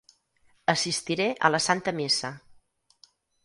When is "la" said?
1.57-1.61